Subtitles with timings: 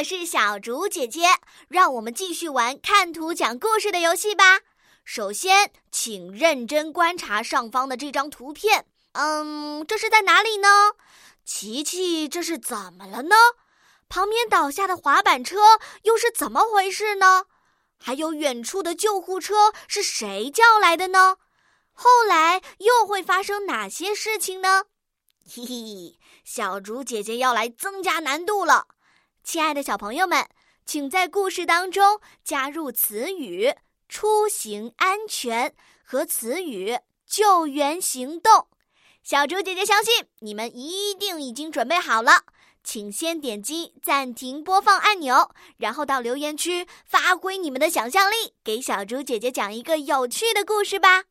[0.00, 1.26] 我是小竹姐姐，
[1.68, 4.60] 让我们继续玩看图讲故事的游戏吧。
[5.04, 8.86] 首先，请认真观察上方的这张图片。
[9.12, 10.92] 嗯，这是在哪里呢？
[11.44, 13.36] 琪琪，这是怎么了呢？
[14.08, 15.58] 旁边倒下的滑板车
[16.04, 17.44] 又是怎么回事呢？
[18.02, 21.36] 还有远处的救护车是谁叫来的呢？
[21.92, 24.84] 后来又会发生哪些事情呢？
[25.46, 28.86] 嘿嘿，小竹姐姐要来增加难度了。
[29.42, 30.46] 亲爱的小朋友们，
[30.86, 33.74] 请在故事当中加入词语
[34.08, 38.68] “出行安全”和词语“救援行动”。
[39.24, 42.44] 小猪姐姐相信你们一定已经准备好了，
[42.84, 51.24] 请先点击暂停播放按钮，然后到留言区发挥你们的想象力，给小猪姐姐讲一个有趣的故事吧。